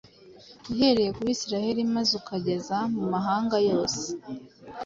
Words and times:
uhereye 0.71 1.09
ku 1.15 1.21
Bisirayeli 1.27 1.81
maze 1.95 2.11
ukageza 2.21 2.77
mu 2.95 3.03
mahanga 3.13 3.57
yose, 3.69 4.03